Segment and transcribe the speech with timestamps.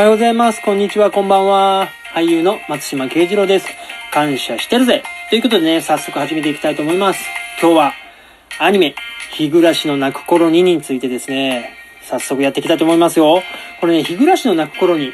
[0.00, 0.62] おはようございます。
[0.62, 1.10] こんにちは。
[1.10, 1.90] こんばんは。
[2.14, 3.66] 俳優の松島慶次郎です。
[4.10, 5.02] 感謝してるぜ。
[5.28, 7.20] ということでね、早速始めていきたいと思います。
[7.60, 7.92] 今日は、
[8.58, 8.94] アニメ、
[9.32, 11.74] 日暮らしの泣く頃にについてですね、
[12.04, 13.42] 早速やっていきたいと思いますよ。
[13.78, 15.12] これね、日暮らしの泣く頃に、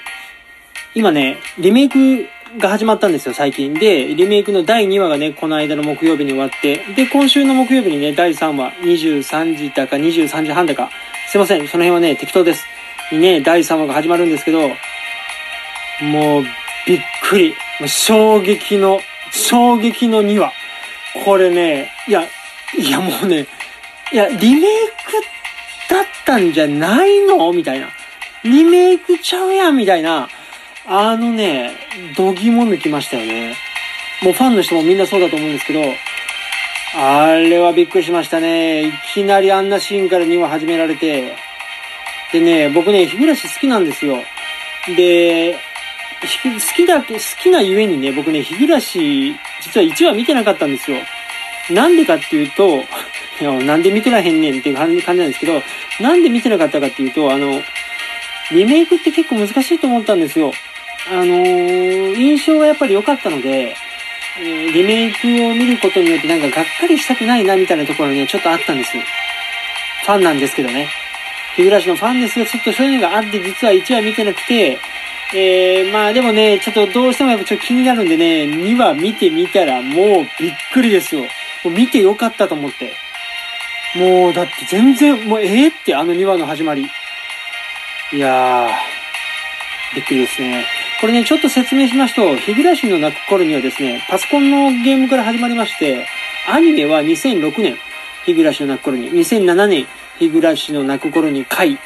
[0.95, 3.75] 今ね、リメイクが始まったんですよ、最近。
[3.75, 10.91] で、リメイクの第2話がね、この間の木曜日に終わって、で、今週の木曜日にね、第3話、23時だか23時半だか、
[11.29, 12.65] すいません、その辺はね、適当です。
[13.13, 14.69] ね、第3話が始まるんですけど、
[16.03, 16.45] もう、
[16.87, 17.55] びっくり。
[17.87, 20.53] 衝撃の、衝撃の2話。
[21.25, 22.23] これね、いや、
[22.79, 23.47] いやもうね、
[24.13, 27.53] いや、リメイクだったんじゃないの？
[27.53, 27.89] みたいな。
[28.45, 30.29] リメイクちゃうやんみたいな。
[30.87, 31.73] あのね、
[32.17, 33.57] 度肝抜きましたよね。
[34.23, 35.83] もうファンの人もみんなそうだと思うんですけど、
[36.99, 38.87] あれはびっくりしましたね。
[38.87, 41.37] いきなりあんなシーンから2話始められて、
[42.33, 44.23] でね、僕ね、日暮らし好きなんですよ。
[44.97, 45.59] で、
[46.23, 50.99] 好きだけ、好きなゆえにね、僕ね、日暮らし実は1話見てなかったんですよ。
[51.71, 52.85] なんでかっていうと、
[53.41, 55.63] いや、なんで見てらへんねんっていう感じなんですけど、
[56.01, 57.63] なんで見てなかったかっていうと、あの、
[58.53, 60.53] リメイクって結構難しいと思ったんですよ。
[61.09, 63.77] あのー、印象がやっぱり良かったので、
[64.39, 69.03] えー、リメイクを見ることによってなんかがっかりしたくないなみたいなところね、ちょっとあったんですよ。
[70.05, 70.89] ファンなんですけどね。
[71.57, 74.79] 日暮のファンですが、ちょっとそういうのがあって、実は1話見てなくて、
[75.35, 81.23] えー、まあでもね、ちょっとどうしてもやっぱちょっと気になるんでね、2話見てみたらもうびっくりですよ。
[81.23, 81.27] も
[81.67, 82.93] う見てよかったと思って。
[83.99, 86.87] もうだって全然、もうええー、ってあの2話の始まり。
[88.13, 90.65] いやー、びっくりですね。
[91.01, 96.07] これね、ちょっと説明しますと、日暮らしの泣く頃にはですね、パソコンのゲームから始まりまして、
[96.49, 97.77] アニメは2006年、
[98.25, 99.87] 日暮らしの泣く頃に、2007年、
[100.19, 101.79] 日暮らしの泣く頃に回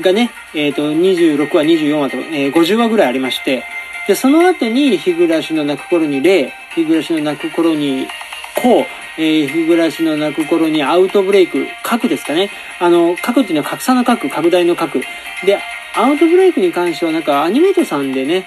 [0.00, 3.64] がね、えっ、ー、と、26話、24話と、えー、50話ぐらいありまして、
[4.06, 8.06] で、その後に、日暮らしの泣く頃に霊、日暮らしの泣く頃に
[8.62, 8.84] こう、
[9.20, 12.50] えー、日暮らしの泣く頃にアウトブレイク、核ですかね。
[12.80, 15.00] あの、核っていうのは拡散の核、拡大の核。
[15.44, 15.58] で、
[15.94, 18.46] アウトブレイクに関してはなんかアニメートさんでね、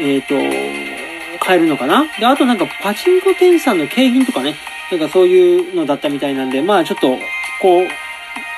[0.00, 4.56] えっ、ー、と、買えるのかなで、あとなんかパチンコ店さんの景品とかね、
[4.90, 7.18] なんかそういうのだったみたいなんで、まあちょっと、
[7.60, 7.86] こう、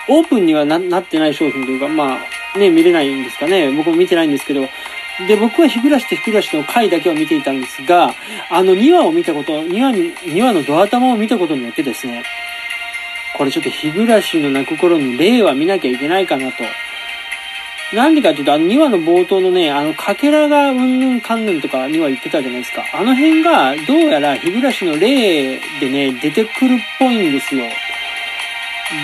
[0.08, 2.18] オープンにはなってない商品というか、ま
[2.54, 3.70] あ、ね、見れないんですかね。
[3.70, 4.68] 僕も見てないんですけど。
[5.26, 8.14] で、僕は日暮らしと日暮らしの回だけを見ていたんですが、
[8.50, 12.22] あの2話を見たこと、2話に、2話のドア玉を見たことによってですね、
[13.36, 16.64] これちょっと日暮らしの泣く頃に例は見なきゃいけないかなと。
[17.94, 22.84] なんでかっていうと、あの2話の冒頭のね、あの、かけらがうんぬんかんぬんとか2話言ってたじゃないですか。
[22.94, 27.64] あの辺が、どうやら日暮らしの例でね、出てくるっぽいんですよ。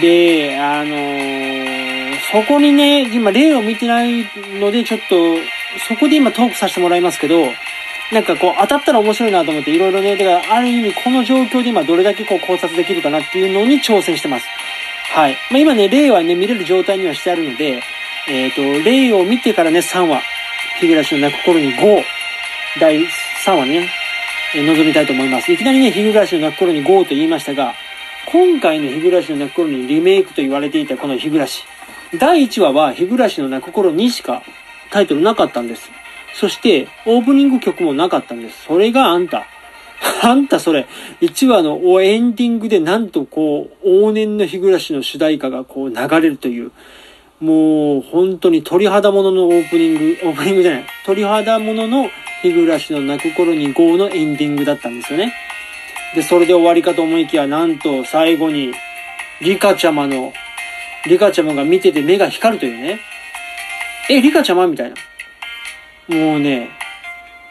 [0.01, 4.25] で、あのー、そこにね、今例を見てない
[4.59, 5.37] ので、ちょっと、
[5.89, 7.45] そこで今トークさせてもらいますけど、
[8.13, 14.47] なんかこう当たったら面白いなと思っていろいろね、だからある意味この状況で今どれだけこう考察できるかなっていうのに挑戦してます。
[15.15, 15.37] はい。
[15.51, 17.81] まあ、今ね、例はね、見れる状態にはしてあるので、
[18.29, 20.21] えっ、ー、と、例を見てからね、3話、
[20.81, 22.03] 日暮らしの泣く頃に5、
[22.81, 22.99] 第
[23.45, 23.89] 3話ね、
[24.55, 25.53] えー、臨みたいと思います。
[25.53, 27.75] いきなりね、日暮らしの泣く頃に5と言いましたが、
[28.31, 31.65] 今回の日暮らしの泣く頃にリメイクと言われていたこの日暮らし。
[32.19, 34.43] 第1話は日暮らしの泣く頃にしか
[34.91, 35.91] タイトルなかったんです。
[36.35, 38.65] そして、オープニング曲もなかったんです。
[38.65, 39.47] それがあんた。
[40.23, 40.87] あんたそれ、
[41.21, 46.73] 1話のエンディングでなんとこう、往年の日暮らしの主題歌がこう流れるという、
[47.41, 52.11] もう本当に鳥肌もののオープニング、オープニングじゃない、鳥肌ものの
[52.43, 55.33] 日暮らしの泣く頃に GO のエンディングだったんですよね。
[56.15, 58.73] で、それで終わりかと思いきや、なんと最後に、
[59.41, 60.33] リカちゃまの、
[61.07, 63.01] リカちゃまが見てて目が光るというね。
[64.09, 64.93] え、リカちゃまみたい
[66.09, 66.17] な。
[66.17, 66.71] もうね、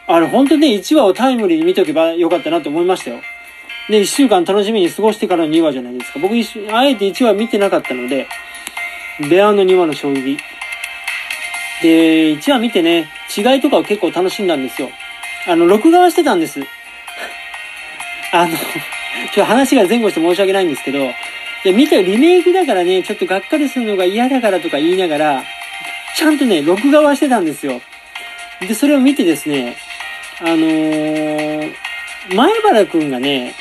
[0.06, 3.20] あれ本当ね、1話をタイムリーに見とけばよかったなと思いましたよ。
[3.88, 6.18] で、1週間楽しみに過ごしてからの2話じゃないですか。
[6.18, 8.26] 僕、あえて1話見てなかったので、
[9.28, 10.38] ベアの2話の衝撃。
[11.82, 14.90] で、1話見てね、違いとかを結構楽しんだんですよ。
[15.46, 16.60] あの、録画はしてたんです。
[18.34, 21.12] あの、ちょっと話が前後して申し訳ないんですけど、い
[21.64, 25.44] や、見てリメイクだからね、ちょっとがっかりするのが嫌だからとか言いながら、
[26.16, 27.80] ちゃんとね、録画はしてたんですよ。
[28.60, 29.76] で、それを見てですね、
[30.40, 31.72] あのー、
[32.34, 33.54] 前原くんがね、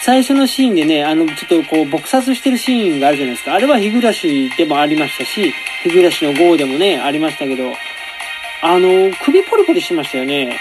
[0.00, 3.54] 最初のシーンでね、あの、ちょっとこう、撲殺してるシーンがあるじゃないですか。
[3.54, 5.52] あれは日暮でもありましたし、
[5.82, 7.74] 日暮の号でもね、ありましたけど、
[8.62, 10.58] あの、首ポリポリしましたよね。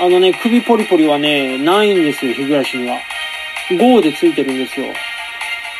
[0.00, 2.98] あのね、首ポリポリはね、ないんですよ、日暮らしには。
[3.70, 4.86] 5でついてるんですよ。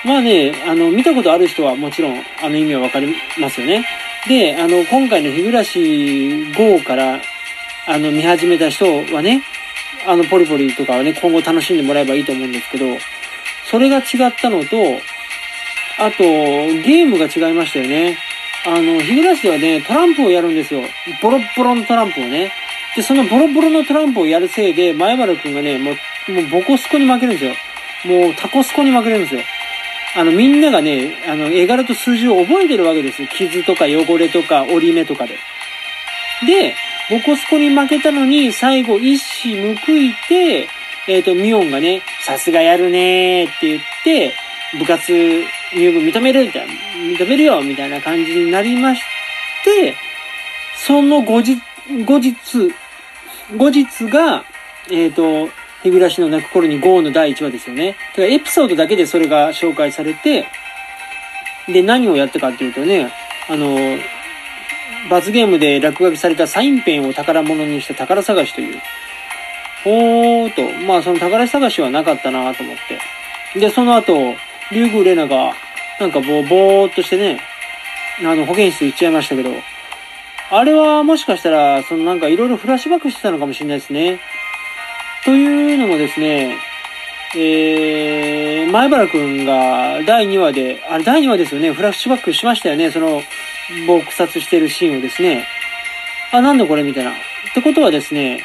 [0.04, 3.84] まあね、あの、見たことある人はもちろん、あの意味はわかりますよね。
[4.26, 7.20] で、あの、今回の日暮らし号から、
[7.86, 8.84] あの、見始めた人
[9.14, 9.42] はね、
[10.04, 12.86] あの、ポリポリとかはね、今後楽しんでもらえばいいと思うんですけど、
[13.70, 14.76] それが違ったのと、
[16.00, 18.18] あと、ゲームが違いましたよね。
[18.66, 20.82] あの、日暮らしではね、トランプをやるんですよ。
[21.22, 22.52] ボロッボロのトランプをね。
[22.98, 27.52] で、そのボロボロのトランプをやるせいで、前原くんがね、もう、もうボコスコに負けるんですよ。
[28.04, 29.40] もうタコスコに負けるんですよ。
[30.16, 33.28] あの、みんながね、あの、絵柄と数字を覚えてるわけですよ。
[33.28, 35.38] 傷とか汚れとか折り目とかで。
[36.44, 36.74] で、
[37.08, 39.16] ボコスコに負けたのに、最後一
[39.48, 40.68] 矢報いて、
[41.06, 44.34] えっ、と、ミオンがね、さすがやるねーって言って、
[44.76, 45.12] 部活
[45.72, 49.02] 入部認めるみたいな、認めるよみたいな感じになりまし
[49.62, 49.94] て、
[50.74, 51.62] その後日、
[52.04, 52.34] 後日、
[53.56, 54.44] 後日が、
[54.90, 55.48] えっ、と、
[55.82, 57.96] 日暮らしの泣く頃に GO の第1話ですよね。
[58.10, 60.46] だからエピソードだけでそれが紹介されて、
[61.68, 63.12] で、何をやったかっていうとね、
[63.48, 63.76] あの、
[65.10, 68.80] 罰ゲームで落書きされたサインペンを宝物にした宝探しという。
[69.84, 72.76] おーと、まあその宝探しはなかったなと思っ
[73.54, 73.60] て。
[73.60, 74.34] で、その後、
[74.72, 75.54] リュウグウレナが、
[76.00, 77.40] なんかぼ、ぼーっとしてね、
[78.20, 79.50] あの、保健室行っちゃいましたけど、
[80.50, 84.18] あれはもしかしたら、そのなんかいろいろフラッシュバックしてたのかもしれないですね。
[85.24, 86.56] というのもですね、
[87.36, 93.20] えー、前原くんが第2話で、あれ第2話ですよね、フラッシュバックしましたよね、その、
[93.86, 95.46] 撲殺してるシーンをですね。
[96.32, 97.10] あ、なんだこれみたいな。
[97.10, 97.14] っ
[97.52, 98.42] てことはですね、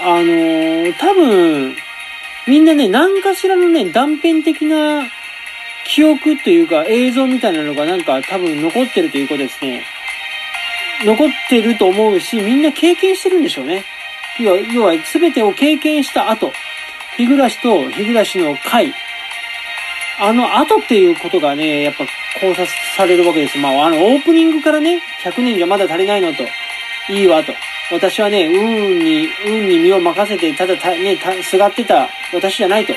[0.00, 1.74] あのー多分、
[2.46, 5.08] みんなね、何かしらのね、断片的な
[5.86, 9.82] 記憶というか映像みたいなのがなんか多分残ってるということですね。
[11.04, 13.84] 残ってると思うし、みんな経験してるんでしょうね。
[14.38, 16.52] 要は、要は全てを経験した後、
[17.16, 18.92] 日暮らしと日暮らしの会、
[20.20, 22.04] あの後っていうことがね、やっぱ
[22.40, 22.66] 考察
[22.96, 23.58] されるわけです。
[23.58, 26.42] まあ、あの、オープニングからね、100人じゃまだ足りないのと、
[27.12, 27.52] いいわと。
[27.90, 32.92] 私はね、運に、運に身を任せて、ただた、ね、た、すがってた私じゃないと。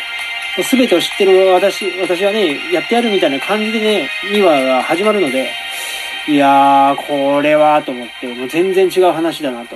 [0.62, 5.50] すべてを知ってる私、私はね、やってやるみたいな感じでね、2話が始まるので、
[6.28, 9.76] いやー、これは、と思って、もう全然違う話だなと。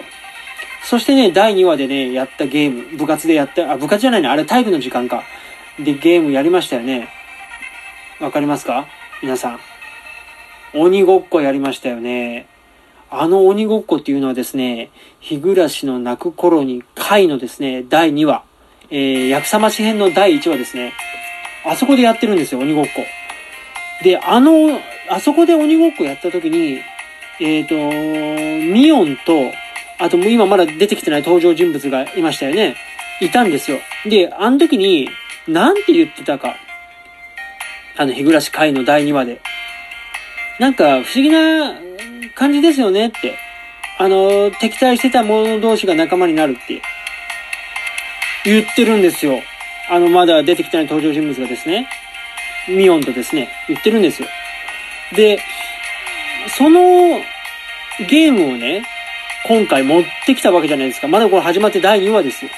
[0.83, 5.23] そしてね、第2話でね、やったゲーム、部活でやった、あ、部活じゃないね、あれ体育の時間か。
[5.77, 7.09] で、ゲームやりましたよね。
[8.19, 8.87] わかりますか？
[9.21, 9.59] 皆さん。
[10.73, 12.47] 鬼ごっこやりましたよね。
[13.09, 14.89] あの鬼ごっこっていうのはですね、
[15.19, 18.43] 日暮らしの泣く頃に回のですね、第2話、
[18.89, 20.93] えー、薬さまし編の第1話ですね。
[21.65, 23.03] あそこでやってるんですよ、鬼ごっこ。
[24.03, 26.81] で、あの、あそこで鬼ごっこやった時に、
[27.39, 29.51] えっ、と、ミオンと、
[29.99, 32.75] あともう今まだ出てきてない登場人物がいましたよね。
[33.21, 33.79] いたんですよ。
[34.05, 35.09] で、あの時に、
[35.47, 36.55] なんて言ってたか。
[37.95, 39.41] あの、日暮らし会の第2話で。
[40.59, 41.79] なんか、不思議な
[42.35, 43.37] 感じですよねって。
[43.97, 46.81] あの、敵対してた者同士が仲間になるって。
[48.45, 49.39] 言ってるんですよ。
[49.89, 51.87] あの、まだ出てきてない登場人物がですね。
[52.67, 54.27] ミオンとですね、言ってるんですよ。
[55.15, 55.39] で、
[56.57, 57.19] その
[58.09, 58.83] ゲームをね、
[59.47, 61.07] 今回持ってきたわけじゃないですか。
[61.07, 62.51] まだこれ始まって第2話ですよ。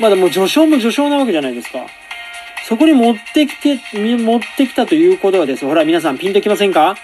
[0.00, 1.86] まだもう序章も序章なわけじゃないですか。
[2.64, 6.96] そこに持ってきて、持ってきたということはですほら、皆さんピンときませんか？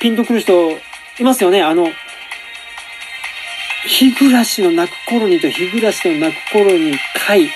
[0.00, 0.70] ピンとくる人
[1.20, 1.62] いますよね？
[1.62, 1.88] あの、
[3.86, 6.94] 日暮らしの泣く頃にと日暮らしの泣く頃に
[7.26, 7.50] 会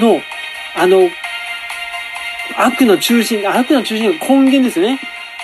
[0.00, 0.20] の、
[0.76, 1.10] あの、
[2.56, 4.98] 悪の中心、悪の中心が根源ですよね。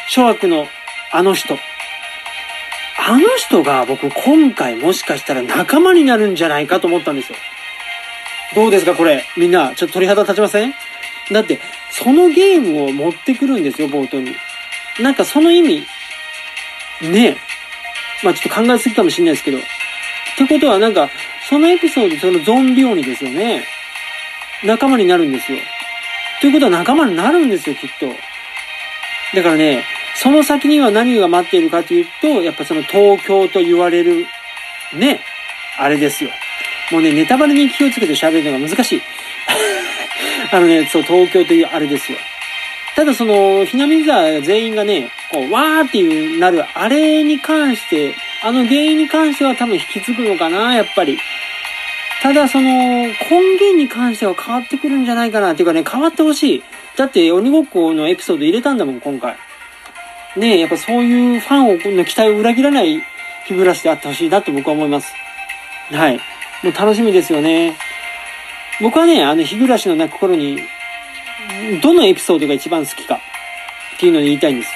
[0.08, 0.66] 諸悪の
[1.12, 1.58] あの人。
[3.08, 7.38] あの人が僕今回もしかしたら仲間になるんじゃないかと思ったんですよ。
[8.54, 9.24] どうですかこれ。
[9.36, 10.74] みんな、ちょっと鳥肌立ちません？
[11.32, 14.34] だって、そのゲームを持ってくるんですよ、冒頭に。
[15.00, 15.86] なんかその意味、
[17.02, 17.36] ねえ。
[18.24, 19.58] まあちょっと考えすぎかもしれないですけど。
[19.58, 19.60] っ
[20.36, 21.08] てことはなんか、
[21.48, 23.64] そのエピソード、そのゾンビ鬼ですよね。
[24.64, 25.58] 仲間になるんですよ。
[26.40, 28.14] ということは仲間になるんですよ、きっと。
[29.34, 29.84] だからね、
[30.16, 34.26] その先には何が待っているかというと、やっぱその東京と言われる、
[34.94, 35.20] ね、
[35.78, 36.30] あれですよ。
[36.90, 39.02] もうね、ネタバレに気をつけて喋るのが難しい。
[40.52, 42.18] あのね、そう、東京というあれですよ。
[42.96, 51.18] ただその、ひなみ座全員がね、こう、わーっていうなる、あれに関して、あの原因に関しては多分引き継ぐのかな、やっぱり。
[52.22, 53.12] ただその、根
[53.58, 56.62] 源に関しては変わってくるんじゃないかな、っていうかね、変わってほしい。
[56.96, 59.36] だって、鬼ごっこのエピソード入れたんだもん、今回。
[60.36, 63.02] ねえ、やっぱそういうファンをの期待を裏切らない
[63.46, 65.12] 日暮らしであってほしいなと僕は思います。
[65.90, 66.20] はい。
[66.62, 67.76] もう楽しみですよね。
[68.80, 70.60] 僕はね、あの、日暮らしの泣く頃に、
[71.82, 73.16] どのエピソードが一番好きか
[73.96, 74.72] っていうのを言いたいんです。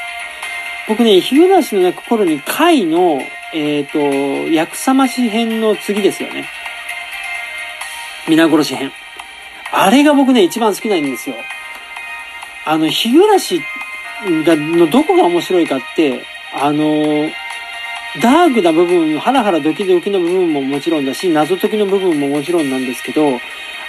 [0.88, 3.20] 僕ね、日暮らしの泣く頃に回の、
[3.54, 6.46] えっ、ー、と、薬さまし編の次ですよね。
[8.28, 8.92] 皆殺し編。
[9.72, 11.36] あれが僕ね、一番好きなんですよ。
[12.64, 13.60] あの、日暮らし
[14.44, 17.28] が、のどこが面白いかって、あの、
[18.20, 23.38] ダークな部分、ハラハラドキドキの部分ももちろんだし、謎解きの部分ももちろんなんですけど、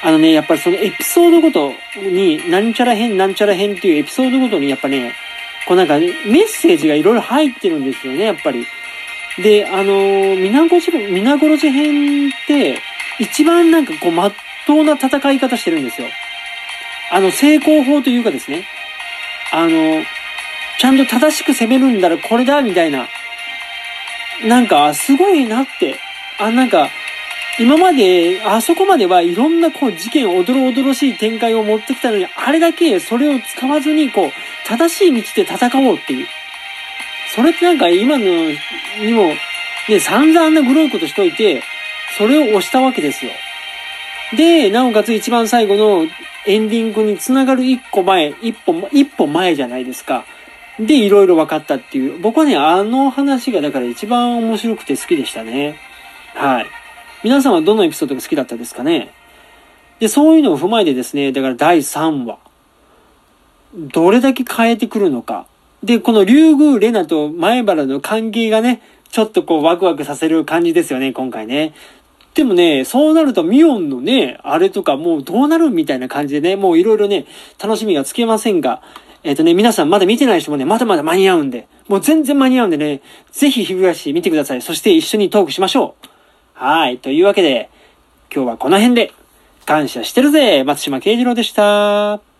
[0.01, 5.13] あのね、やっぱりそのエピソードごとに、なんちゃら編、なんちゃら編っていうエピソードごとに、やっぱね、
[5.67, 8.65] こうなんか、ねメッセージがいろいろ入ってるんですよね、やっぱり。
[9.41, 12.79] で、あの、皆殺し、皆殺し編って、
[13.19, 14.33] 一番なんかこう、まっ
[14.65, 16.07] とうな戦い方してるんですよ。
[17.11, 18.65] あの、成功法というかですね、
[19.51, 20.03] あの、
[20.79, 23.07] ちゃんと正しく攻めるんだらこれだ、みたいな。
[24.43, 25.99] なんか、すごいなって。
[26.39, 26.89] あ、なんか、
[27.57, 34.31] 今まで、あそこまではいろんなこう事件、おどろおどろしい展開を持ってきたのに、あれだけそれを使わずに、こう、
[34.67, 36.27] 正しい道で戦おうっていう。
[37.33, 39.33] それってなんか今のにも、
[39.87, 41.63] ね、散々なグロいことしといて、
[42.17, 43.31] それを押したわけですよ。
[44.35, 46.05] で、なおかつ一番最後の
[46.45, 50.25] エンディングにつながる一個前、一歩、一歩前じゃないですか。
[50.79, 52.19] で、いろいろ分かったっていう。
[52.21, 55.77] 僕はね、あの話がだから一番面白くて好きでしたね。
[56.33, 56.65] はい。
[57.23, 59.11] 皆さんはどのエピソードが好きだったですかね？
[59.99, 62.37] で、そういうのを踏まえてですね、だから第3話。
[63.73, 65.47] どれだけ変えてくるのか。
[65.83, 71.73] で、この竜宮レナと前原の関係がね、ちょっとこうワクワクさせる感じですよね、今回ね。
[72.35, 77.25] でもね、そうなるとミオンのね、あれとかもうどうなるみたいな感じでね、もういろいろね、
[77.63, 78.81] 楽しみがつけませんが、
[79.23, 83.01] えっ、ー、とね、皆さんまだ見てない人もね、まだまだ間に合うんで、もう全然間に合うんでね、
[83.31, 84.61] ぜひ日暮らし見てください。
[84.61, 86.07] そして一緒にトークしましょう。
[86.53, 86.97] はい。
[86.97, 87.69] というわけで、
[88.33, 89.13] 今日はこの辺で、
[89.65, 92.34] 感謝してるぜ松島慶次郎でした。